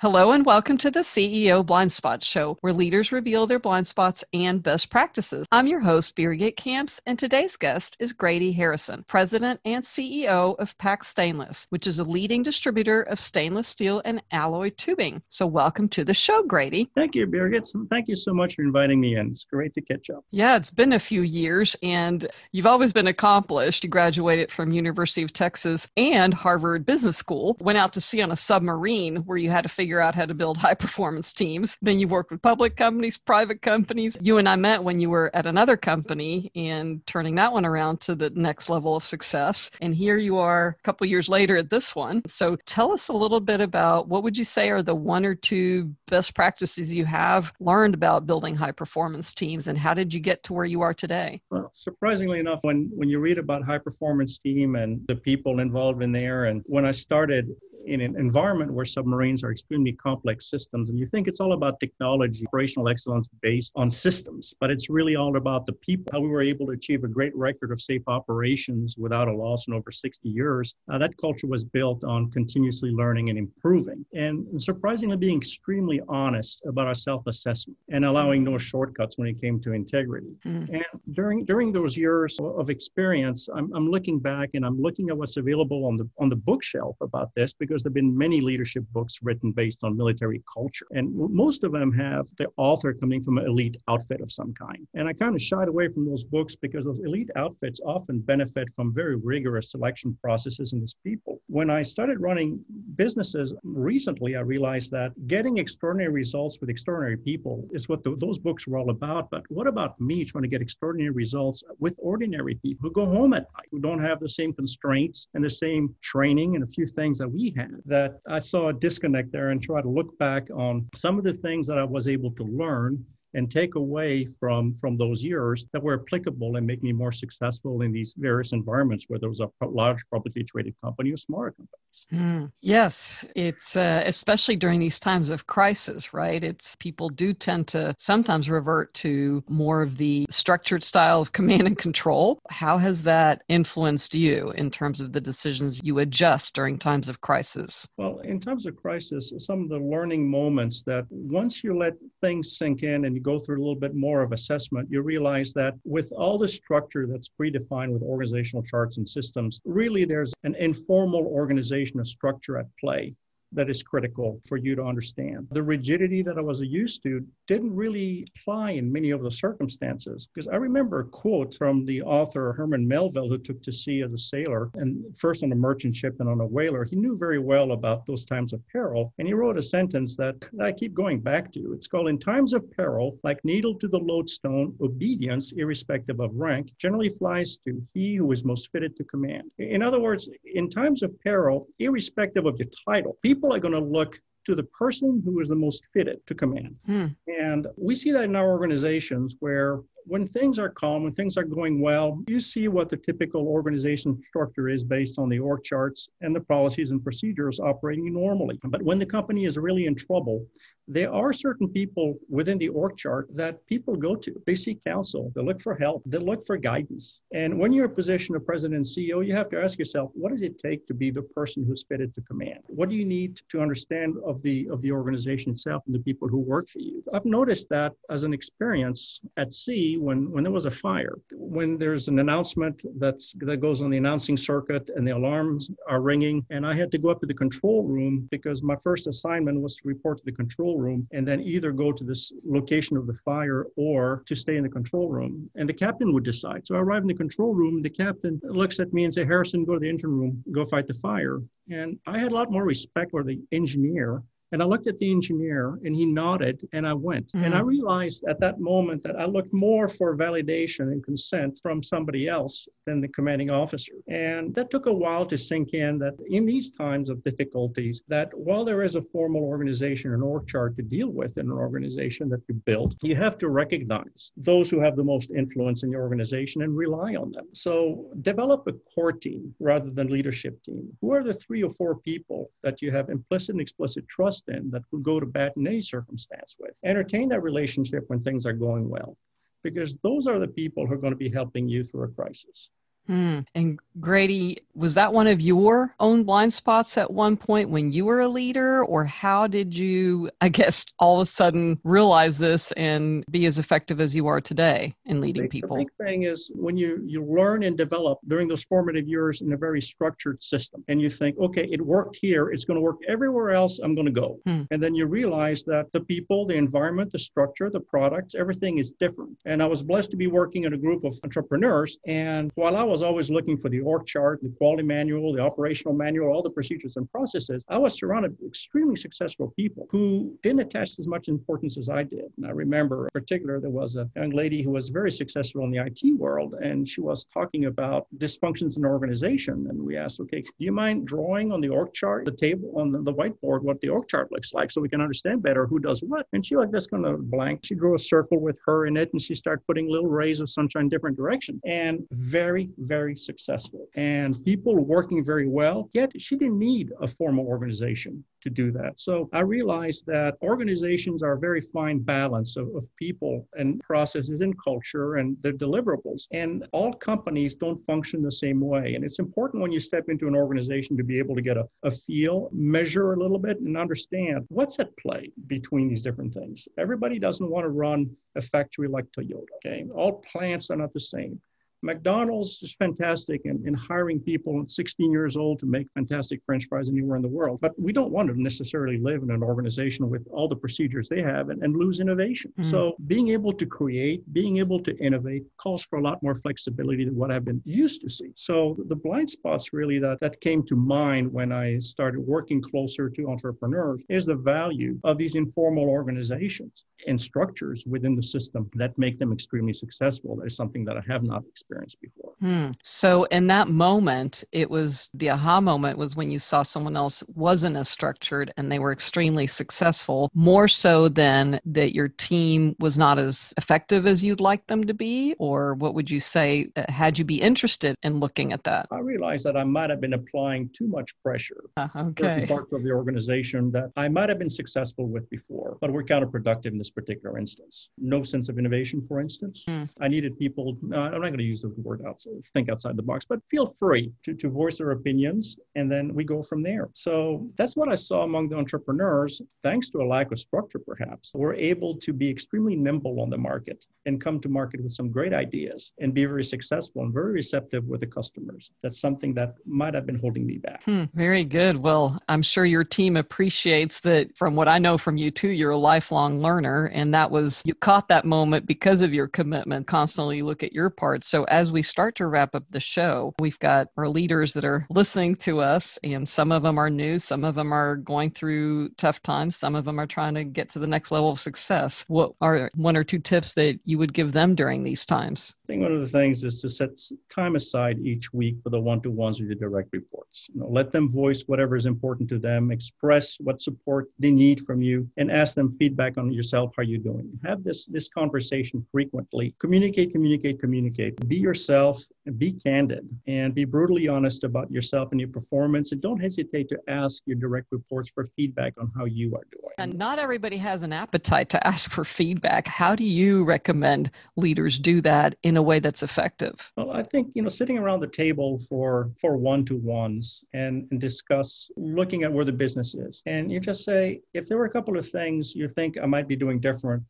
Hello 0.00 0.32
and 0.32 0.44
welcome 0.44 0.76
to 0.76 0.90
the 0.90 1.00
CEO 1.00 1.64
Blind 1.64 1.90
Spot 1.90 2.22
Show, 2.22 2.58
where 2.60 2.74
leaders 2.74 3.12
reveal 3.12 3.46
their 3.46 3.58
blind 3.58 3.86
spots 3.86 4.22
and 4.34 4.62
best 4.62 4.90
practices. 4.90 5.46
I'm 5.50 5.66
your 5.66 5.80
host, 5.80 6.14
Birgit 6.14 6.54
Kamps, 6.56 7.00
and 7.06 7.18
today's 7.18 7.56
guest 7.56 7.96
is 7.98 8.12
Grady 8.12 8.52
Harrison, 8.52 9.06
President 9.08 9.58
and 9.64 9.82
CEO 9.82 10.54
of 10.58 10.76
PAC 10.76 11.02
Stainless, 11.02 11.66
which 11.70 11.86
is 11.86 11.98
a 11.98 12.04
leading 12.04 12.42
distributor 12.42 13.04
of 13.04 13.18
stainless 13.18 13.68
steel 13.68 14.02
and 14.04 14.20
alloy 14.32 14.68
tubing. 14.76 15.22
So, 15.30 15.46
welcome 15.46 15.88
to 15.88 16.04
the 16.04 16.12
show, 16.12 16.42
Grady. 16.42 16.90
Thank 16.94 17.14
you, 17.14 17.26
Birgit. 17.26 17.66
Thank 17.88 18.08
you 18.08 18.16
so 18.16 18.34
much 18.34 18.56
for 18.56 18.64
inviting 18.64 19.00
me 19.00 19.16
in. 19.16 19.28
It's 19.30 19.44
great 19.44 19.72
to 19.72 19.80
catch 19.80 20.10
up. 20.10 20.26
Yeah, 20.30 20.56
it's 20.56 20.70
been 20.70 20.92
a 20.92 20.98
few 20.98 21.22
years, 21.22 21.74
and 21.82 22.26
you've 22.52 22.66
always 22.66 22.92
been 22.92 23.06
accomplished. 23.06 23.82
You 23.82 23.88
graduated 23.88 24.52
from 24.52 24.72
University 24.72 25.22
of 25.22 25.32
Texas 25.32 25.88
and 25.96 26.34
Harvard 26.34 26.84
Business 26.84 27.16
School, 27.16 27.56
went 27.60 27.78
out 27.78 27.94
to 27.94 28.02
sea 28.02 28.20
on 28.20 28.30
a 28.30 28.36
submarine 28.36 29.16
where 29.24 29.38
you 29.38 29.48
had 29.48 29.62
to 29.62 29.70
figure 29.70 29.85
figure 29.86 30.00
out 30.00 30.16
how 30.16 30.26
to 30.26 30.34
build 30.34 30.56
high 30.56 30.74
performance 30.74 31.32
teams. 31.32 31.78
Then 31.80 32.00
you 32.00 32.08
worked 32.08 32.32
with 32.32 32.42
public 32.42 32.74
companies, 32.74 33.18
private 33.18 33.62
companies. 33.62 34.16
You 34.20 34.38
and 34.38 34.48
I 34.48 34.56
met 34.56 34.82
when 34.82 34.98
you 34.98 35.10
were 35.10 35.30
at 35.32 35.46
another 35.46 35.76
company 35.76 36.50
and 36.56 37.06
turning 37.06 37.36
that 37.36 37.52
one 37.52 37.64
around 37.64 38.00
to 38.00 38.16
the 38.16 38.30
next 38.30 38.68
level 38.68 38.96
of 38.96 39.04
success. 39.04 39.70
And 39.80 39.94
here 39.94 40.18
you 40.18 40.38
are 40.38 40.76
a 40.76 40.82
couple 40.82 41.06
years 41.06 41.28
later 41.28 41.56
at 41.56 41.70
this 41.70 41.94
one. 41.94 42.22
So 42.26 42.56
tell 42.66 42.90
us 42.90 43.06
a 43.06 43.12
little 43.12 43.38
bit 43.38 43.60
about 43.60 44.08
what 44.08 44.24
would 44.24 44.36
you 44.36 44.42
say 44.42 44.70
are 44.70 44.82
the 44.82 44.92
one 44.92 45.24
or 45.24 45.36
two 45.36 45.94
best 46.08 46.34
practices 46.34 46.92
you 46.92 47.04
have 47.04 47.52
learned 47.60 47.94
about 47.94 48.26
building 48.26 48.56
high 48.56 48.72
performance 48.72 49.32
teams 49.32 49.68
and 49.68 49.78
how 49.78 49.94
did 49.94 50.12
you 50.12 50.18
get 50.18 50.42
to 50.42 50.52
where 50.52 50.64
you 50.64 50.80
are 50.80 50.94
today? 50.94 51.40
Well, 51.48 51.70
surprisingly 51.74 52.40
enough, 52.40 52.58
when, 52.62 52.90
when 52.92 53.08
you 53.08 53.20
read 53.20 53.38
about 53.38 53.62
high 53.62 53.78
performance 53.78 54.36
team 54.38 54.74
and 54.74 55.06
the 55.06 55.14
people 55.14 55.60
involved 55.60 56.02
in 56.02 56.10
there, 56.10 56.46
and 56.46 56.64
when 56.66 56.84
I 56.84 56.90
started 56.90 57.54
in 57.86 58.00
an 58.00 58.16
environment 58.18 58.72
where 58.72 58.84
submarines 58.84 59.42
are 59.44 59.50
extremely 59.50 59.92
complex 59.92 60.50
systems 60.50 60.90
and 60.90 60.98
you 60.98 61.06
think 61.06 61.28
it's 61.28 61.40
all 61.40 61.52
about 61.52 61.80
technology, 61.80 62.44
operational 62.48 62.88
excellence 62.88 63.28
based 63.40 63.72
on 63.76 63.88
systems, 63.88 64.54
but 64.60 64.70
it's 64.70 64.90
really 64.90 65.16
all 65.16 65.36
about 65.36 65.66
the 65.66 65.72
people. 65.72 66.06
How 66.12 66.20
we 66.20 66.28
were 66.28 66.42
able 66.42 66.66
to 66.66 66.72
achieve 66.72 67.04
a 67.04 67.08
great 67.08 67.34
record 67.36 67.72
of 67.72 67.80
safe 67.80 68.02
operations 68.06 68.96
without 68.98 69.28
a 69.28 69.32
loss 69.32 69.68
in 69.68 69.74
over 69.74 69.90
60 69.92 70.28
years. 70.28 70.74
Uh, 70.90 70.98
that 70.98 71.16
culture 71.16 71.46
was 71.46 71.64
built 71.64 72.04
on 72.04 72.30
continuously 72.30 72.90
learning 72.90 73.30
and 73.30 73.38
improving 73.38 74.04
and 74.12 74.60
surprisingly 74.60 75.16
being 75.16 75.38
extremely 75.38 76.00
honest 76.08 76.62
about 76.66 76.86
our 76.86 76.94
self-assessment 76.94 77.76
and 77.90 78.04
allowing 78.04 78.44
no 78.44 78.58
shortcuts 78.58 79.18
when 79.18 79.28
it 79.28 79.40
came 79.40 79.60
to 79.60 79.72
integrity. 79.72 80.34
Mm. 80.44 80.68
And 80.72 80.84
during 81.12 81.44
during 81.44 81.72
those 81.72 81.96
years 81.96 82.38
of 82.40 82.70
experience, 82.70 83.48
I'm, 83.54 83.72
I'm 83.74 83.88
looking 83.90 84.18
back 84.18 84.50
and 84.54 84.64
I'm 84.64 84.80
looking 84.80 85.10
at 85.10 85.16
what's 85.16 85.36
available 85.36 85.86
on 85.86 85.96
the 85.96 86.08
on 86.18 86.28
the 86.28 86.36
bookshelf 86.36 86.96
about 87.00 87.30
this 87.34 87.52
because 87.52 87.75
because 87.76 87.82
there 87.82 87.90
have 87.90 87.94
been 87.94 88.16
many 88.16 88.40
leadership 88.40 88.84
books 88.92 89.18
written 89.22 89.52
based 89.52 89.84
on 89.84 89.94
military 89.94 90.42
culture. 90.50 90.86
And 90.92 91.14
most 91.14 91.62
of 91.62 91.72
them 91.72 91.92
have 91.92 92.26
the 92.38 92.48
author 92.56 92.94
coming 92.94 93.22
from 93.22 93.36
an 93.36 93.44
elite 93.44 93.76
outfit 93.86 94.22
of 94.22 94.32
some 94.32 94.54
kind. 94.54 94.88
And 94.94 95.06
I 95.06 95.12
kind 95.12 95.34
of 95.34 95.42
shied 95.42 95.68
away 95.68 95.88
from 95.88 96.06
those 96.06 96.24
books 96.24 96.56
because 96.56 96.86
those 96.86 97.00
elite 97.00 97.28
outfits 97.36 97.82
often 97.84 98.20
benefit 98.20 98.68
from 98.74 98.94
very 98.94 99.16
rigorous 99.16 99.72
selection 99.72 100.16
processes 100.22 100.72
in 100.72 100.80
these 100.80 100.96
people. 101.04 101.38
When 101.48 101.68
I 101.68 101.82
started 101.82 102.18
running 102.18 102.64
businesses 102.94 103.52
recently, 103.62 104.36
I 104.36 104.40
realized 104.40 104.90
that 104.92 105.12
getting 105.26 105.58
extraordinary 105.58 106.12
results 106.12 106.58
with 106.58 106.70
extraordinary 106.70 107.18
people 107.18 107.68
is 107.72 107.90
what 107.90 108.02
the, 108.04 108.16
those 108.18 108.38
books 108.38 108.66
were 108.66 108.78
all 108.78 108.88
about. 108.88 109.28
But 109.30 109.42
what 109.50 109.66
about 109.66 110.00
me 110.00 110.24
trying 110.24 110.42
to 110.42 110.48
get 110.48 110.62
extraordinary 110.62 111.10
results 111.10 111.62
with 111.78 111.94
ordinary 111.98 112.54
people 112.54 112.88
who 112.88 112.92
go 112.94 113.04
home 113.04 113.34
at 113.34 113.46
night, 113.54 113.68
who 113.70 113.80
don't 113.80 114.02
have 114.02 114.18
the 114.18 114.28
same 114.30 114.54
constraints 114.54 115.28
and 115.34 115.44
the 115.44 115.50
same 115.50 115.94
training 116.00 116.54
and 116.54 116.64
a 116.64 116.66
few 116.66 116.86
things 116.86 117.18
that 117.18 117.28
we 117.28 117.52
have? 117.58 117.65
That 117.84 118.20
I 118.28 118.38
saw 118.38 118.68
a 118.68 118.72
disconnect 118.72 119.32
there 119.32 119.50
and 119.50 119.62
try 119.62 119.80
to 119.82 119.88
look 119.88 120.16
back 120.18 120.48
on 120.54 120.88
some 120.94 121.18
of 121.18 121.24
the 121.24 121.32
things 121.32 121.66
that 121.66 121.78
I 121.78 121.84
was 121.84 122.08
able 122.08 122.30
to 122.32 122.44
learn 122.44 123.04
and 123.36 123.50
take 123.50 123.74
away 123.74 124.24
from 124.40 124.74
from 124.74 124.96
those 124.96 125.22
years 125.22 125.64
that 125.72 125.82
were 125.82 126.02
applicable 126.02 126.56
and 126.56 126.66
make 126.66 126.82
me 126.82 126.92
more 126.92 127.12
successful 127.12 127.82
in 127.82 127.92
these 127.92 128.14
various 128.16 128.52
environments 128.52 129.04
where 129.08 129.18
there 129.18 129.28
was 129.28 129.40
a 129.40 129.48
large 129.62 130.02
publicly 130.10 130.42
traded 130.42 130.74
company 130.82 131.12
or 131.12 131.16
smaller 131.16 131.52
companies. 131.52 132.06
Mm, 132.12 132.50
yes, 132.60 133.24
it's 133.34 133.76
uh, 133.76 134.02
especially 134.06 134.56
during 134.56 134.80
these 134.80 134.98
times 134.98 135.30
of 135.30 135.46
crisis, 135.46 136.12
right? 136.12 136.42
It's 136.42 136.76
people 136.76 137.08
do 137.08 137.32
tend 137.32 137.68
to 137.68 137.94
sometimes 137.98 138.50
revert 138.50 138.92
to 138.94 139.44
more 139.48 139.82
of 139.82 139.96
the 139.96 140.26
structured 140.30 140.82
style 140.82 141.20
of 141.20 141.32
command 141.38 141.66
and 141.66 141.78
control. 141.78 142.38
How 142.50 142.78
has 142.78 143.02
that 143.04 143.42
influenced 143.48 144.14
you 144.14 144.50
in 144.52 144.70
terms 144.70 145.00
of 145.00 145.12
the 145.12 145.20
decisions 145.20 145.80
you 145.84 145.98
adjust 145.98 146.54
during 146.54 146.78
times 146.78 147.08
of 147.08 147.20
crisis? 147.20 147.86
Well, 147.98 148.20
in 148.20 148.40
times 148.40 148.66
of 148.66 148.76
crisis, 148.76 149.32
some 149.36 149.62
of 149.62 149.68
the 149.68 149.78
learning 149.78 150.28
moments 150.28 150.82
that 150.84 151.04
once 151.10 151.62
you 151.62 151.76
let 151.76 151.94
things 152.20 152.56
sink 152.56 152.82
in 152.82 153.04
and 153.04 153.14
you 153.14 153.22
go 153.26 153.38
through 153.40 153.58
a 153.58 153.64
little 153.64 153.74
bit 153.74 153.94
more 153.96 154.22
of 154.22 154.30
assessment, 154.30 154.88
you 154.88 155.02
realize 155.02 155.52
that 155.52 155.74
with 155.84 156.12
all 156.12 156.38
the 156.38 156.46
structure 156.46 157.06
that's 157.08 157.28
predefined 157.28 157.92
with 157.92 158.02
organizational 158.02 158.62
charts 158.62 158.98
and 158.98 159.08
systems, 159.08 159.60
really 159.64 160.04
there's 160.04 160.32
an 160.44 160.54
informal 160.54 161.26
organizational 161.26 162.04
structure 162.04 162.56
at 162.56 162.66
play 162.78 163.14
that 163.56 163.68
is 163.68 163.82
critical 163.82 164.40
for 164.46 164.56
you 164.56 164.76
to 164.76 164.82
understand. 164.82 165.48
The 165.50 165.62
rigidity 165.62 166.22
that 166.22 166.38
I 166.38 166.42
was 166.42 166.60
used 166.60 167.02
to 167.02 167.26
didn't 167.46 167.74
really 167.74 168.26
apply 168.36 168.72
in 168.72 168.92
many 168.92 169.10
of 169.10 169.22
the 169.22 169.30
circumstances. 169.30 170.28
Because 170.32 170.46
I 170.46 170.56
remember 170.56 171.00
a 171.00 171.04
quote 171.04 171.54
from 171.56 171.84
the 171.84 172.02
author 172.02 172.52
Herman 172.52 172.86
Melville, 172.86 173.28
who 173.28 173.38
took 173.38 173.62
to 173.62 173.72
sea 173.72 174.02
as 174.02 174.12
a 174.12 174.18
sailor 174.18 174.70
and 174.74 175.04
first 175.16 175.42
on 175.42 175.52
a 175.52 175.56
merchant 175.56 175.96
ship 175.96 176.16
and 176.20 176.28
on 176.28 176.40
a 176.40 176.46
whaler. 176.46 176.84
He 176.84 176.96
knew 176.96 177.16
very 177.16 177.38
well 177.38 177.72
about 177.72 178.06
those 178.06 178.24
times 178.24 178.52
of 178.52 178.60
peril. 178.68 179.12
And 179.18 179.26
he 179.26 179.34
wrote 179.34 179.58
a 179.58 179.62
sentence 179.62 180.16
that, 180.16 180.40
that 180.52 180.66
I 180.66 180.72
keep 180.72 180.94
going 180.94 181.20
back 181.20 181.50
to. 181.52 181.72
It's 181.72 181.86
called 181.86 182.08
In 182.08 182.18
times 182.18 182.52
of 182.52 182.70
peril, 182.70 183.18
like 183.24 183.44
needle 183.44 183.74
to 183.76 183.88
the 183.88 183.98
lodestone, 183.98 184.74
obedience, 184.80 185.52
irrespective 185.52 186.20
of 186.20 186.34
rank, 186.34 186.72
generally 186.78 187.08
flies 187.08 187.58
to 187.66 187.82
he 187.94 188.16
who 188.16 188.30
is 188.32 188.44
most 188.44 188.70
fitted 188.70 188.96
to 188.96 189.04
command. 189.04 189.50
In 189.58 189.82
other 189.82 189.98
words, 189.98 190.28
in 190.44 190.68
times 190.68 191.02
of 191.02 191.18
peril, 191.20 191.66
irrespective 191.78 192.46
of 192.46 192.58
your 192.58 192.68
title, 192.86 193.16
people 193.22 193.45
people 193.46 193.56
are 193.56 193.60
going 193.60 193.84
to 193.84 193.90
look 193.90 194.20
to 194.44 194.54
the 194.54 194.64
person 194.64 195.22
who 195.24 195.40
is 195.40 195.48
the 195.48 195.54
most 195.54 195.84
fitted 195.92 196.24
to 196.26 196.34
command. 196.34 196.76
Hmm. 196.86 197.06
And 197.26 197.66
we 197.76 197.94
see 197.94 198.12
that 198.12 198.24
in 198.24 198.36
our 198.36 198.48
organizations 198.48 199.36
where 199.40 199.80
when 200.06 200.26
things 200.26 200.58
are 200.58 200.68
calm, 200.68 201.02
when 201.02 201.12
things 201.12 201.36
are 201.36 201.44
going 201.44 201.80
well, 201.80 202.22
you 202.28 202.40
see 202.40 202.68
what 202.68 202.88
the 202.88 202.96
typical 202.96 203.48
organization 203.48 204.22
structure 204.22 204.68
is 204.68 204.84
based 204.84 205.18
on 205.18 205.28
the 205.28 205.38
org 205.38 205.64
charts 205.64 206.08
and 206.20 206.34
the 206.34 206.40
policies 206.40 206.92
and 206.92 207.02
procedures 207.02 207.58
operating 207.58 208.12
normally. 208.12 208.58
But 208.64 208.82
when 208.82 208.98
the 208.98 209.06
company 209.06 209.44
is 209.44 209.58
really 209.58 209.86
in 209.86 209.96
trouble, 209.96 210.46
there 210.88 211.12
are 211.12 211.32
certain 211.32 211.68
people 211.68 212.16
within 212.28 212.58
the 212.58 212.68
org 212.68 212.96
chart 212.96 213.28
that 213.34 213.66
people 213.66 213.96
go 213.96 214.14
to. 214.14 214.40
They 214.46 214.54
seek 214.54 214.78
counsel, 214.84 215.32
they 215.34 215.42
look 215.42 215.60
for 215.60 215.74
help, 215.74 216.02
they 216.06 216.18
look 216.18 216.46
for 216.46 216.56
guidance. 216.56 217.20
And 217.32 217.58
when 217.58 217.72
you're 217.72 217.86
in 217.86 217.90
a 217.90 217.94
position 217.94 218.36
of 218.36 218.46
president 218.46 218.76
and 218.76 218.84
CEO, 218.84 219.26
you 219.26 219.34
have 219.34 219.50
to 219.50 219.60
ask 219.60 219.78
yourself, 219.78 220.12
what 220.14 220.30
does 220.30 220.42
it 220.42 220.58
take 220.58 220.86
to 220.86 220.94
be 220.94 221.10
the 221.10 221.22
person 221.22 221.64
who's 221.66 221.84
fitted 221.88 222.14
to 222.14 222.20
command? 222.22 222.60
What 222.68 222.88
do 222.88 222.94
you 222.94 223.04
need 223.04 223.40
to 223.48 223.60
understand 223.60 224.14
of 224.24 224.40
the 224.42 224.68
of 224.70 224.80
the 224.82 224.92
organization 224.92 225.50
itself 225.50 225.82
and 225.86 225.94
the 225.94 226.00
people 226.00 226.28
who 226.28 226.38
work 226.38 226.68
for 226.68 226.78
you? 226.78 227.02
I've 227.12 227.24
noticed 227.24 227.68
that 227.70 227.92
as 228.10 228.22
an 228.22 228.32
experience 228.32 229.20
at 229.36 229.52
sea 229.52 229.95
when 229.98 230.30
when 230.30 230.44
there 230.44 230.52
was 230.52 230.66
a 230.66 230.70
fire, 230.70 231.18
when 231.32 231.78
there's 231.78 232.08
an 232.08 232.18
announcement 232.18 232.84
that's 232.98 233.34
that 233.40 233.58
goes 233.58 233.80
on 233.80 233.90
the 233.90 233.96
announcing 233.96 234.36
circuit 234.36 234.90
and 234.94 235.06
the 235.06 235.12
alarms 235.12 235.70
are 235.88 236.00
ringing, 236.00 236.44
and 236.50 236.66
I 236.66 236.74
had 236.74 236.90
to 236.92 236.98
go 236.98 237.08
up 237.10 237.20
to 237.20 237.26
the 237.26 237.34
control 237.34 237.84
room 237.84 238.28
because 238.30 238.62
my 238.62 238.76
first 238.76 239.06
assignment 239.06 239.60
was 239.60 239.76
to 239.76 239.82
report 239.84 240.18
to 240.18 240.24
the 240.24 240.32
control 240.32 240.78
room 240.78 241.06
and 241.12 241.26
then 241.26 241.40
either 241.40 241.72
go 241.72 241.92
to 241.92 242.04
this 242.04 242.32
location 242.44 242.96
of 242.96 243.06
the 243.06 243.14
fire 243.14 243.66
or 243.76 244.22
to 244.26 244.34
stay 244.34 244.56
in 244.56 244.62
the 244.62 244.68
control 244.68 245.08
room. 245.08 245.50
And 245.54 245.68
the 245.68 245.74
captain 245.74 246.12
would 246.12 246.24
decide. 246.24 246.66
So 246.66 246.74
I 246.74 246.78
arrive 246.78 247.02
in 247.02 247.08
the 247.08 247.14
control 247.14 247.54
room. 247.54 247.82
The 247.82 247.90
captain 247.90 248.40
looks 248.42 248.80
at 248.80 248.92
me 248.92 249.04
and 249.04 249.12
say, 249.12 249.24
Harrison, 249.24 249.64
go 249.64 249.74
to 249.74 249.80
the 249.80 249.88
engine 249.88 250.10
room, 250.10 250.42
go 250.52 250.64
fight 250.64 250.86
the 250.86 250.94
fire. 250.94 251.40
And 251.70 251.98
I 252.06 252.18
had 252.18 252.32
a 252.32 252.34
lot 252.34 252.50
more 252.50 252.64
respect 252.64 253.10
for 253.10 253.24
the 253.24 253.40
engineer 253.52 254.22
and 254.52 254.62
I 254.62 254.66
looked 254.66 254.86
at 254.86 254.98
the 254.98 255.10
engineer 255.10 255.78
and 255.84 255.94
he 255.94 256.06
nodded 256.06 256.66
and 256.72 256.86
I 256.86 256.94
went. 256.94 257.28
Mm-hmm. 257.28 257.44
And 257.44 257.54
I 257.54 257.60
mm. 257.60 257.66
realized 257.66 258.24
at 258.28 258.40
that 258.40 258.60
moment 258.60 259.02
that 259.02 259.16
I 259.16 259.24
looked 259.24 259.52
more 259.52 259.88
for 259.88 260.16
validation 260.16 260.92
and 260.92 261.04
consent 261.04 261.58
from 261.62 261.82
somebody 261.82 262.28
else 262.28 262.68
than 262.86 263.00
the 263.00 263.08
commanding 263.08 263.50
officer. 263.50 263.92
And 264.08 264.54
that 264.54 264.70
took 264.70 264.86
a 264.86 264.92
while 264.92 265.26
to 265.26 265.36
sink 265.36 265.74
in 265.74 265.98
that 265.98 266.14
in 266.28 266.46
these 266.46 266.70
times 266.70 267.10
of 267.10 267.22
difficulties, 267.24 268.02
that 268.08 268.30
while 268.34 268.64
there 268.64 268.82
is 268.82 268.94
a 268.94 269.02
formal 269.02 269.42
organization, 269.42 270.12
an 270.12 270.22
org 270.22 270.46
chart 270.46 270.76
to 270.76 270.82
deal 270.82 271.08
with 271.08 271.36
in 271.38 271.46
an 271.46 271.52
organization 271.52 272.28
that 272.28 272.42
you 272.48 272.54
built, 272.54 272.94
you 273.02 273.16
have 273.16 273.38
to 273.38 273.48
recognize 273.48 274.30
those 274.36 274.70
who 274.70 274.80
have 274.80 274.96
the 274.96 275.04
most 275.04 275.30
influence 275.32 275.82
in 275.82 275.90
your 275.90 276.02
organization 276.02 276.62
and 276.62 276.76
rely 276.76 277.16
on 277.16 277.32
them. 277.32 277.46
So 277.52 278.10
develop 278.22 278.66
a 278.68 278.72
core 278.94 279.12
team 279.12 279.54
rather 279.58 279.90
than 279.90 280.08
leadership 280.08 280.62
team. 280.62 280.88
Who 281.00 281.12
are 281.12 281.24
the 281.24 281.34
three 281.34 281.62
or 281.62 281.70
four 281.70 281.96
people 281.96 282.50
that 282.62 282.80
you 282.80 282.92
have 282.92 283.08
implicit 283.08 283.50
and 283.50 283.60
explicit 283.60 284.06
trust 284.08 284.35
that 284.46 284.82
would 284.92 285.02
go 285.02 285.20
to 285.20 285.26
bat 285.26 285.52
in 285.56 285.66
any 285.66 285.80
circumstance 285.80 286.56
with. 286.58 286.78
Entertain 286.84 287.28
that 287.28 287.42
relationship 287.42 288.04
when 288.08 288.22
things 288.22 288.46
are 288.46 288.52
going 288.52 288.88
well, 288.88 289.16
because 289.62 289.96
those 289.98 290.26
are 290.26 290.38
the 290.38 290.48
people 290.48 290.86
who 290.86 290.94
are 290.94 290.98
going 290.98 291.12
to 291.12 291.16
be 291.16 291.30
helping 291.30 291.68
you 291.68 291.82
through 291.82 292.04
a 292.04 292.08
crisis. 292.08 292.70
Hmm. 293.06 293.40
And 293.54 293.78
Grady, 294.00 294.58
was 294.74 294.94
that 294.94 295.12
one 295.12 295.26
of 295.26 295.40
your 295.40 295.94
own 296.00 296.22
blind 296.24 296.52
spots 296.52 296.98
at 296.98 297.10
one 297.10 297.36
point 297.36 297.70
when 297.70 297.90
you 297.92 298.04
were 298.04 298.20
a 298.20 298.28
leader, 298.28 298.84
or 298.84 299.04
how 299.04 299.46
did 299.46 299.76
you, 299.76 300.30
I 300.40 300.50
guess, 300.50 300.84
all 300.98 301.16
of 301.16 301.22
a 301.22 301.26
sudden 301.26 301.80
realize 301.82 302.38
this 302.38 302.72
and 302.72 303.24
be 303.30 303.46
as 303.46 303.58
effective 303.58 304.00
as 304.00 304.14
you 304.14 304.26
are 304.26 304.40
today 304.40 304.94
in 305.06 305.20
leading 305.20 305.44
the, 305.44 305.48
people? 305.48 305.76
The 305.76 305.84
big 305.84 306.06
thing 306.06 306.22
is 306.24 306.50
when 306.54 306.76
you 306.76 307.02
you 307.06 307.24
learn 307.24 307.62
and 307.62 307.76
develop 307.76 308.18
during 308.28 308.48
those 308.48 308.64
formative 308.64 309.08
years 309.08 309.40
in 309.40 309.52
a 309.52 309.56
very 309.56 309.80
structured 309.80 310.42
system, 310.42 310.84
and 310.88 311.00
you 311.00 311.08
think, 311.08 311.38
okay, 311.38 311.66
it 311.70 311.80
worked 311.80 312.16
here, 312.16 312.50
it's 312.50 312.64
going 312.64 312.76
to 312.76 312.82
work 312.82 312.98
everywhere 313.08 313.52
else. 313.52 313.78
I'm 313.78 313.94
going 313.94 314.06
to 314.06 314.12
go, 314.12 314.38
hmm. 314.44 314.62
and 314.70 314.82
then 314.82 314.94
you 314.94 315.06
realize 315.06 315.64
that 315.64 315.90
the 315.92 316.00
people, 316.00 316.44
the 316.44 316.56
environment, 316.56 317.12
the 317.12 317.18
structure, 317.18 317.70
the 317.70 317.80
products, 317.80 318.34
everything 318.34 318.78
is 318.78 318.92
different. 318.92 319.38
And 319.46 319.62
I 319.62 319.66
was 319.66 319.82
blessed 319.82 320.10
to 320.10 320.16
be 320.16 320.26
working 320.26 320.64
in 320.64 320.74
a 320.74 320.78
group 320.78 321.04
of 321.04 321.18
entrepreneurs, 321.24 321.96
and 322.06 322.50
while 322.56 322.76
I 322.76 322.82
was 322.82 322.95
always 323.02 323.30
looking 323.30 323.56
for 323.56 323.68
the 323.68 323.80
org 323.80 324.06
chart, 324.06 324.40
the 324.42 324.52
quality 324.58 324.82
manual, 324.82 325.32
the 325.32 325.40
operational 325.40 325.94
manual, 325.94 326.32
all 326.32 326.42
the 326.42 326.50
procedures 326.50 326.96
and 326.96 327.10
processes, 327.10 327.64
I 327.68 327.78
was 327.78 327.98
surrounded 327.98 328.36
with 328.38 328.48
extremely 328.48 328.96
successful 328.96 329.52
people 329.56 329.86
who 329.90 330.36
didn't 330.42 330.60
attach 330.60 330.98
as 330.98 331.08
much 331.08 331.28
importance 331.28 331.76
as 331.76 331.88
I 331.88 332.02
did. 332.02 332.26
And 332.36 332.46
I 332.46 332.50
remember 332.50 333.06
in 333.06 333.10
particular, 333.12 333.60
there 333.60 333.70
was 333.70 333.96
a 333.96 334.08
young 334.16 334.30
lady 334.30 334.62
who 334.62 334.70
was 334.70 334.88
very 334.88 335.10
successful 335.10 335.64
in 335.64 335.70
the 335.70 335.78
IT 335.78 336.16
world, 336.18 336.54
and 336.54 336.86
she 336.86 337.00
was 337.00 337.26
talking 337.26 337.66
about 337.66 338.06
dysfunctions 338.18 338.76
in 338.76 338.84
organization. 338.84 339.66
And 339.68 339.80
we 339.80 339.96
asked, 339.96 340.20
okay, 340.20 340.42
do 340.42 340.50
you 340.58 340.72
mind 340.72 341.06
drawing 341.06 341.52
on 341.52 341.60
the 341.60 341.68
org 341.68 341.92
chart, 341.92 342.24
the 342.24 342.32
table 342.32 342.72
on 342.76 342.92
the, 342.92 343.02
the 343.02 343.12
whiteboard, 343.12 343.62
what 343.62 343.80
the 343.80 343.88
org 343.88 344.08
chart 344.08 344.30
looks 344.32 344.52
like 344.54 344.70
so 344.70 344.80
we 344.80 344.88
can 344.88 345.00
understand 345.00 345.42
better 345.42 345.66
who 345.66 345.78
does 345.78 346.00
what? 346.00 346.26
And 346.32 346.44
she 346.44 346.56
like 346.56 346.70
this 346.70 346.86
kind 346.86 347.06
of 347.06 347.30
blank. 347.30 347.60
She 347.64 347.74
drew 347.74 347.94
a 347.94 347.98
circle 347.98 348.40
with 348.40 348.58
her 348.66 348.86
in 348.86 348.96
it 348.96 349.10
and 349.12 349.20
she 349.20 349.34
started 349.34 349.66
putting 349.66 349.90
little 349.90 350.08
rays 350.08 350.40
of 350.40 350.48
sunshine 350.48 350.88
different 350.88 351.16
directions 351.16 351.60
and 351.64 352.06
very, 352.10 352.70
very 352.86 353.16
successful. 353.16 353.88
And 353.94 354.42
people 354.44 354.76
working 354.76 355.24
very 355.24 355.48
well, 355.48 355.90
yet 355.92 356.10
she 356.20 356.36
didn't 356.36 356.58
need 356.58 356.92
a 357.00 357.08
formal 357.08 357.46
organization 357.46 358.24
to 358.42 358.50
do 358.50 358.70
that. 358.70 359.00
So 359.00 359.28
I 359.32 359.40
realized 359.40 360.06
that 360.06 360.34
organizations 360.42 361.22
are 361.22 361.32
a 361.32 361.38
very 361.38 361.60
fine 361.60 361.98
balance 361.98 362.56
of, 362.56 362.68
of 362.76 362.84
people 362.96 363.46
and 363.54 363.80
processes 363.80 364.40
and 364.40 364.54
culture 364.62 365.16
and 365.16 365.36
their 365.42 365.52
deliverables. 365.52 366.22
And 366.32 366.64
all 366.72 366.92
companies 366.92 367.54
don't 367.54 367.78
function 367.78 368.22
the 368.22 368.30
same 368.30 368.60
way. 368.60 368.94
And 368.94 369.04
it's 369.04 369.18
important 369.18 369.62
when 369.62 369.72
you 369.72 369.80
step 369.80 370.04
into 370.08 370.28
an 370.28 370.36
organization 370.36 370.96
to 370.96 371.04
be 371.04 371.18
able 371.18 371.34
to 371.34 371.42
get 371.42 371.56
a, 371.56 371.64
a 371.82 371.90
feel, 371.90 372.48
measure 372.52 373.14
a 373.14 373.18
little 373.18 373.38
bit, 373.38 373.60
and 373.60 373.76
understand 373.76 374.44
what's 374.48 374.78
at 374.78 374.96
play 374.96 375.32
between 375.48 375.88
these 375.88 376.02
different 376.02 376.32
things. 376.32 376.68
Everybody 376.78 377.18
doesn't 377.18 377.50
want 377.50 377.64
to 377.64 377.70
run 377.70 378.10
a 378.36 378.40
factory 378.40 378.88
like 378.88 379.06
Toyota. 379.12 379.46
Okay. 379.56 379.84
All 379.94 380.22
plants 380.30 380.70
are 380.70 380.76
not 380.76 380.92
the 380.92 381.00
same. 381.00 381.40
McDonald's 381.86 382.60
is 382.64 382.74
fantastic 382.74 383.42
in, 383.44 383.62
in 383.64 383.72
hiring 383.72 384.18
people 384.18 384.60
at 384.60 384.70
16 384.70 385.12
years 385.12 385.36
old 385.36 385.60
to 385.60 385.66
make 385.66 385.86
fantastic 385.94 386.42
French 386.44 386.64
fries 386.66 386.88
anywhere 386.88 387.16
in 387.16 387.22
the 387.22 387.28
world. 387.28 387.60
But 387.60 387.78
we 387.78 387.92
don't 387.92 388.10
want 388.10 388.28
to 388.28 388.40
necessarily 388.40 388.98
live 388.98 389.22
in 389.22 389.30
an 389.30 389.42
organization 389.42 390.10
with 390.10 390.26
all 390.32 390.48
the 390.48 390.56
procedures 390.56 391.08
they 391.08 391.22
have 391.22 391.48
and, 391.50 391.62
and 391.62 391.76
lose 391.76 392.00
innovation. 392.00 392.52
Mm. 392.58 392.66
So 392.66 392.96
being 393.06 393.28
able 393.28 393.52
to 393.52 393.64
create, 393.64 394.20
being 394.32 394.58
able 394.58 394.80
to 394.80 394.98
innovate 394.98 395.44
calls 395.58 395.84
for 395.84 396.00
a 396.00 396.02
lot 396.02 396.20
more 396.24 396.34
flexibility 396.34 397.04
than 397.04 397.14
what 397.14 397.30
I've 397.30 397.44
been 397.44 397.62
used 397.64 398.00
to 398.02 398.10
see. 398.10 398.32
So 398.34 398.76
the 398.88 398.96
blind 398.96 399.30
spots 399.30 399.72
really 399.72 400.00
that, 400.00 400.18
that 400.20 400.40
came 400.40 400.64
to 400.66 400.74
mind 400.74 401.32
when 401.32 401.52
I 401.52 401.78
started 401.78 402.20
working 402.20 402.60
closer 402.60 403.08
to 403.08 403.28
entrepreneurs 403.28 404.02
is 404.08 404.26
the 404.26 404.34
value 404.34 404.98
of 405.04 405.18
these 405.18 405.36
informal 405.36 405.88
organizations 405.88 406.84
and 407.06 407.20
structures 407.20 407.84
within 407.86 408.16
the 408.16 408.22
system 408.22 408.68
that 408.74 408.98
make 408.98 409.20
them 409.20 409.32
extremely 409.32 409.72
successful. 409.72 410.34
That 410.34 410.46
is 410.46 410.56
something 410.56 410.84
that 410.86 410.96
I 410.96 411.02
have 411.06 411.22
not 411.22 411.44
experienced 411.46 411.75
before. 412.00 412.32
Hmm. 412.40 412.70
So, 412.82 413.24
in 413.24 413.46
that 413.48 413.68
moment, 413.68 414.44
it 414.52 414.70
was 414.70 415.10
the 415.14 415.30
aha 415.30 415.60
moment 415.60 415.98
was 415.98 416.16
when 416.16 416.30
you 416.30 416.38
saw 416.38 416.62
someone 416.62 416.96
else 416.96 417.22
wasn't 417.34 417.76
as 417.76 417.88
structured 417.88 418.52
and 418.56 418.70
they 418.70 418.78
were 418.78 418.92
extremely 418.92 419.46
successful, 419.46 420.30
more 420.34 420.68
so 420.68 421.08
than 421.08 421.60
that 421.64 421.94
your 421.94 422.08
team 422.08 422.74
was 422.78 422.98
not 422.98 423.18
as 423.18 423.54
effective 423.56 424.06
as 424.06 424.22
you'd 424.24 424.40
like 424.40 424.66
them 424.66 424.84
to 424.84 424.94
be? 424.94 425.34
Or 425.38 425.74
what 425.74 425.94
would 425.94 426.10
you 426.10 426.20
say? 426.20 426.70
Uh, 426.76 426.84
had 426.88 427.18
you 427.18 427.24
be 427.24 427.40
interested 427.40 427.96
in 428.02 428.20
looking 428.20 428.52
at 428.52 428.64
that? 428.64 428.86
I 428.90 428.98
realized 428.98 429.44
that 429.44 429.56
I 429.56 429.64
might 429.64 429.90
have 429.90 430.00
been 430.00 430.14
applying 430.14 430.70
too 430.70 430.86
much 430.88 431.14
pressure. 431.22 431.64
Uh, 431.76 431.88
okay. 431.96 432.46
Parts 432.46 432.72
of 432.72 432.82
the 432.82 432.90
organization 432.90 433.70
that 433.72 433.90
I 433.96 434.08
might 434.08 434.28
have 434.28 434.38
been 434.38 434.50
successful 434.50 435.06
with 435.06 435.28
before, 435.30 435.78
but 435.80 435.90
were 435.90 436.04
counterproductive 436.04 436.66
in 436.66 436.78
this 436.78 436.90
particular 436.90 437.38
instance. 437.38 437.90
No 437.98 438.22
sense 438.22 438.48
of 438.48 438.58
innovation, 438.58 439.04
for 439.06 439.20
instance. 439.20 439.64
Mm. 439.68 439.88
I 440.00 440.08
needed 440.08 440.38
people, 440.38 440.76
I'm 440.84 440.90
not 440.90 441.20
going 441.20 441.38
to 441.38 441.44
use 441.44 441.55
the 441.62 441.72
word 441.76 442.02
outside, 442.06 442.32
think 442.52 442.68
outside 442.68 442.96
the 442.96 443.02
box, 443.02 443.24
but 443.28 443.40
feel 443.50 443.66
free 443.66 444.12
to, 444.24 444.34
to 444.34 444.48
voice 444.48 444.78
their 444.78 444.92
opinions 444.92 445.56
and 445.74 445.90
then 445.90 446.14
we 446.14 446.24
go 446.24 446.42
from 446.42 446.62
there. 446.62 446.88
So 446.94 447.48
that's 447.56 447.76
what 447.76 447.88
I 447.88 447.94
saw 447.94 448.22
among 448.22 448.48
the 448.48 448.56
entrepreneurs, 448.56 449.40
thanks 449.62 449.90
to 449.90 449.98
a 449.98 450.06
lack 450.06 450.32
of 450.32 450.38
structure, 450.38 450.78
perhaps. 450.78 451.32
We're 451.34 451.54
able 451.54 451.96
to 451.98 452.12
be 452.12 452.30
extremely 452.30 452.76
nimble 452.76 453.20
on 453.20 453.30
the 453.30 453.38
market 453.38 453.84
and 454.06 454.20
come 454.20 454.40
to 454.40 454.48
market 454.48 454.82
with 454.82 454.92
some 454.92 455.10
great 455.10 455.32
ideas 455.32 455.92
and 456.00 456.14
be 456.14 456.24
very 456.24 456.44
successful 456.44 457.02
and 457.02 457.12
very 457.12 457.32
receptive 457.32 457.84
with 457.84 458.00
the 458.00 458.06
customers. 458.06 458.70
That's 458.82 459.00
something 459.00 459.34
that 459.34 459.54
might 459.66 459.94
have 459.94 460.06
been 460.06 460.18
holding 460.18 460.46
me 460.46 460.58
back. 460.58 460.82
Hmm, 460.84 461.04
very 461.14 461.44
good. 461.44 461.76
Well, 461.76 462.20
I'm 462.28 462.42
sure 462.42 462.64
your 462.64 462.84
team 462.84 463.16
appreciates 463.16 464.00
that 464.00 464.36
from 464.36 464.54
what 464.54 464.68
I 464.68 464.78
know 464.78 464.98
from 464.98 465.16
you 465.16 465.30
too, 465.30 465.48
you're 465.48 465.70
a 465.70 465.76
lifelong 465.76 466.40
learner 466.40 466.86
and 466.92 467.12
that 467.14 467.30
was 467.30 467.62
you 467.64 467.74
caught 467.74 468.08
that 468.08 468.24
moment 468.24 468.66
because 468.66 469.02
of 469.02 469.12
your 469.12 469.28
commitment 469.28 469.86
constantly 469.86 470.42
look 470.42 470.62
at 470.62 470.72
your 470.72 470.90
part 470.90 471.24
so 471.24 471.44
as 471.48 471.72
we 471.72 471.82
start 471.82 472.14
to 472.16 472.26
wrap 472.26 472.54
up 472.54 472.64
the 472.70 472.80
show 472.80 473.34
we've 473.38 473.58
got 473.58 473.88
our 473.96 474.08
leaders 474.08 474.52
that 474.52 474.64
are 474.64 474.86
listening 474.90 475.34
to 475.34 475.60
us 475.60 475.98
and 476.04 476.28
some 476.28 476.52
of 476.52 476.62
them 476.62 476.78
are 476.78 476.90
new 476.90 477.18
some 477.18 477.44
of 477.44 477.54
them 477.54 477.72
are 477.72 477.96
going 477.96 478.30
through 478.30 478.88
tough 478.90 479.22
times 479.22 479.56
some 479.56 479.74
of 479.74 479.84
them 479.84 479.98
are 479.98 480.06
trying 480.06 480.34
to 480.34 480.44
get 480.44 480.68
to 480.68 480.78
the 480.78 480.86
next 480.86 481.10
level 481.10 481.30
of 481.30 481.40
success 481.40 482.04
what 482.08 482.32
are 482.40 482.70
one 482.74 482.96
or 482.96 483.04
two 483.04 483.18
tips 483.18 483.54
that 483.54 483.78
you 483.84 483.98
would 483.98 484.12
give 484.12 484.32
them 484.32 484.54
during 484.54 484.82
these 484.82 485.04
times 485.04 485.56
I 485.64 485.66
think 485.66 485.82
one 485.82 485.92
of 485.92 486.00
the 486.00 486.08
things 486.08 486.44
is 486.44 486.60
to 486.60 486.68
set 486.68 486.90
time 487.28 487.56
aside 487.56 487.98
each 487.98 488.32
week 488.32 488.58
for 488.58 488.70
the 488.70 488.78
one-to-ones 488.78 489.40
with 489.40 489.48
the 489.48 489.54
direct 489.56 489.88
reports. 489.92 490.48
You 490.54 490.60
know, 490.60 490.68
let 490.68 490.92
them 490.92 491.08
voice 491.08 491.42
whatever 491.46 491.76
is 491.76 491.86
important 491.86 492.28
to 492.28 492.38
them, 492.38 492.70
express 492.70 493.36
what 493.40 493.60
support 493.60 494.08
they 494.18 494.30
need 494.30 494.60
from 494.60 494.80
you, 494.80 495.08
and 495.16 495.30
ask 495.30 495.54
them 495.54 495.72
feedback 495.72 496.18
on 496.18 496.32
yourself. 496.32 496.72
How 496.76 496.82
are 496.82 496.84
you 496.84 496.98
doing? 496.98 497.28
Have 497.44 497.64
this 497.64 497.86
this 497.86 498.08
conversation 498.08 498.86
frequently. 498.92 499.54
Communicate, 499.58 500.12
communicate, 500.12 500.60
communicate. 500.60 501.28
Be 501.28 501.35
yourself 501.38 502.02
and 502.26 502.38
be 502.38 502.52
candid, 502.52 503.08
and 503.26 503.54
be 503.54 503.64
brutally 503.64 504.08
honest 504.08 504.44
about 504.44 504.70
yourself 504.70 505.10
and 505.10 505.20
your 505.20 505.30
performance. 505.30 505.92
And 505.92 506.00
don't 506.00 506.20
hesitate 506.20 506.68
to 506.68 506.78
ask 506.88 507.22
your 507.26 507.36
direct 507.36 507.68
reports 507.70 508.08
for 508.08 508.24
feedback 508.36 508.74
on 508.80 508.90
how 508.96 509.04
you 509.04 509.34
are 509.34 509.46
doing. 509.52 509.74
And 509.78 509.98
not 509.98 510.18
everybody 510.18 510.56
has 510.56 510.82
an 510.82 510.92
appetite 510.92 511.50
to 511.50 511.66
ask 511.66 511.90
for 511.90 512.04
feedback. 512.04 512.66
How 512.66 512.94
do 512.94 513.04
you 513.04 513.44
recommend 513.44 514.10
leaders 514.36 514.78
do 514.78 515.00
that 515.02 515.36
in 515.42 515.56
in 515.56 515.58
a 515.58 515.62
way 515.62 515.78
that's 515.78 516.02
effective? 516.02 516.70
Well, 516.76 516.90
I 516.90 517.02
think 517.02 517.30
you 517.34 517.42
know 517.42 517.48
sitting 517.48 517.78
around 517.78 518.00
the 518.00 518.06
table 518.24 518.58
for 518.68 519.10
for 519.18 519.36
one 519.38 519.64
to 519.66 519.76
ones 519.76 520.44
and, 520.52 520.86
and 520.90 521.00
discuss 521.00 521.70
looking 521.76 522.24
at 522.24 522.32
where 522.32 522.44
the 522.44 522.52
business 522.52 522.94
is, 522.94 523.22
and 523.24 523.50
you 523.50 523.58
just 523.58 523.84
say 523.84 524.20
if 524.34 524.46
there 524.46 524.58
were 524.58 524.66
a 524.66 524.70
couple 524.70 524.98
of 524.98 525.08
things 525.08 525.54
you 525.54 525.68
think 525.68 525.96
I 526.02 526.06
might 526.06 526.28
be 526.28 526.36
doing 526.36 526.60
different 526.60 527.02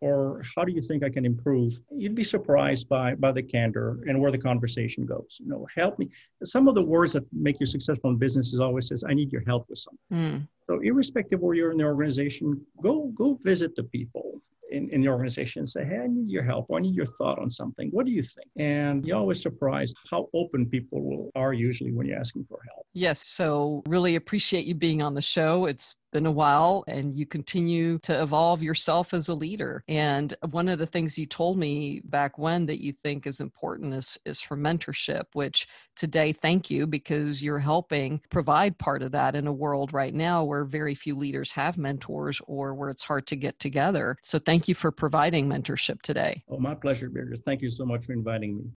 or 0.00 0.42
how 0.54 0.64
do 0.64 0.72
you 0.72 0.80
think 0.80 1.02
I 1.02 1.08
can 1.08 1.24
improve? 1.24 1.78
You'd 1.90 2.14
be 2.14 2.24
surprised 2.24 2.88
by 2.88 3.14
by 3.14 3.32
the 3.32 3.42
candor 3.42 4.00
and 4.06 4.20
where 4.20 4.30
the 4.30 4.38
conversation 4.38 5.06
goes. 5.06 5.38
You 5.40 5.48
know, 5.48 5.66
help 5.74 5.98
me. 5.98 6.08
Some 6.42 6.68
of 6.68 6.74
the 6.74 6.82
words 6.82 7.12
that 7.14 7.24
make 7.32 7.60
you 7.60 7.66
successful 7.66 8.10
in 8.10 8.16
business 8.16 8.52
is 8.52 8.60
always 8.60 8.88
says, 8.88 9.04
"I 9.06 9.14
need 9.14 9.32
your 9.32 9.42
help 9.42 9.68
with 9.68 9.78
something." 9.78 10.00
Mm. 10.12 10.48
So, 10.66 10.80
irrespective 10.80 11.40
where 11.40 11.54
you're 11.54 11.72
in 11.72 11.78
the 11.78 11.84
organization, 11.84 12.60
go 12.82 13.12
go 13.14 13.34
visit 13.42 13.74
the 13.76 13.84
people 13.84 14.40
in, 14.74 14.90
in 14.90 15.00
the 15.00 15.08
organization 15.08 15.60
and 15.60 15.68
say, 15.68 15.84
hey, 15.84 15.98
I 15.98 16.06
need 16.06 16.30
your 16.30 16.42
help 16.42 16.66
or 16.68 16.78
I 16.78 16.80
need 16.82 16.94
your 16.94 17.06
thought 17.06 17.38
on 17.38 17.48
something. 17.50 17.88
What 17.90 18.06
do 18.06 18.12
you 18.12 18.22
think? 18.22 18.48
And 18.56 19.06
you're 19.06 19.16
always 19.16 19.40
surprised 19.40 19.96
how 20.10 20.28
open 20.34 20.66
people 20.66 21.30
are 21.34 21.52
usually 21.52 21.92
when 21.92 22.06
you're 22.06 22.18
asking 22.18 22.46
for 22.48 22.58
help. 22.74 22.83
Yes. 22.94 23.26
So 23.26 23.82
really 23.88 24.14
appreciate 24.14 24.66
you 24.66 24.74
being 24.74 25.02
on 25.02 25.14
the 25.14 25.20
show. 25.20 25.66
It's 25.66 25.96
been 26.12 26.26
a 26.26 26.30
while 26.30 26.84
and 26.86 27.12
you 27.12 27.26
continue 27.26 27.98
to 27.98 28.22
evolve 28.22 28.62
yourself 28.62 29.12
as 29.12 29.28
a 29.28 29.34
leader. 29.34 29.82
And 29.88 30.32
one 30.52 30.68
of 30.68 30.78
the 30.78 30.86
things 30.86 31.18
you 31.18 31.26
told 31.26 31.58
me 31.58 32.02
back 32.04 32.38
when 32.38 32.66
that 32.66 32.80
you 32.80 32.92
think 33.02 33.26
is 33.26 33.40
important 33.40 33.94
is, 33.94 34.16
is 34.24 34.40
for 34.40 34.56
mentorship, 34.56 35.24
which 35.32 35.66
today, 35.96 36.32
thank 36.32 36.70
you 36.70 36.86
because 36.86 37.42
you're 37.42 37.58
helping 37.58 38.20
provide 38.30 38.78
part 38.78 39.02
of 39.02 39.10
that 39.10 39.34
in 39.34 39.48
a 39.48 39.52
world 39.52 39.92
right 39.92 40.14
now 40.14 40.44
where 40.44 40.64
very 40.64 40.94
few 40.94 41.16
leaders 41.16 41.50
have 41.50 41.76
mentors 41.76 42.40
or 42.46 42.74
where 42.74 42.90
it's 42.90 43.02
hard 43.02 43.26
to 43.26 43.34
get 43.34 43.58
together. 43.58 44.16
So 44.22 44.38
thank 44.38 44.68
you 44.68 44.74
for 44.76 44.92
providing 44.92 45.48
mentorship 45.48 46.00
today. 46.02 46.44
Oh, 46.48 46.60
my 46.60 46.76
pleasure, 46.76 47.10
Beatrice. 47.10 47.40
Thank 47.44 47.60
you 47.60 47.70
so 47.70 47.84
much 47.84 48.06
for 48.06 48.12
inviting 48.12 48.56
me. 48.56 48.64